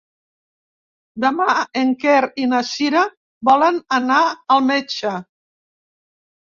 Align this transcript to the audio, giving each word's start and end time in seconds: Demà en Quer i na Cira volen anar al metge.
Demà 1.25 1.49
en 1.83 1.91
Quer 2.05 2.17
i 2.45 2.47
na 2.55 2.63
Cira 2.73 3.05
volen 3.53 3.79
anar 4.01 4.21
al 4.57 4.69
metge. 4.75 5.15